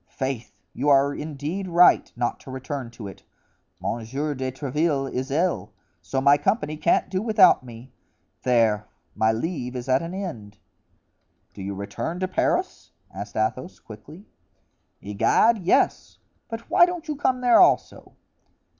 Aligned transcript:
Faith, 0.09 0.63
you 0.73 0.89
are 0.89 1.13
indeed 1.13 1.67
right 1.67 2.11
not 2.15 2.39
to 2.39 2.49
return 2.49 2.89
to 2.89 3.07
it. 3.07 3.21
Monsieur 3.79 4.33
de 4.33 4.51
Tréville 4.51 5.11
is 5.13 5.29
ill, 5.29 5.69
so 6.01 6.19
my 6.19 6.39
company 6.39 6.75
can't 6.75 7.07
do 7.07 7.21
without 7.21 7.63
me; 7.63 7.91
there! 8.41 8.87
my 9.13 9.31
leave 9.31 9.75
is 9.75 9.87
at 9.87 10.01
an 10.01 10.15
end!" 10.15 10.57
"Do 11.53 11.61
you 11.61 11.75
return 11.75 12.19
to 12.19 12.27
Paris?" 12.27 12.89
asked 13.13 13.35
Athos, 13.37 13.77
quickly. 13.79 14.25
"Egad! 15.03 15.59
yes; 15.59 16.17
but 16.49 16.67
why 16.67 16.87
don't 16.87 17.07
you 17.07 17.15
come 17.15 17.41
there 17.41 17.59
also?" 17.61 18.13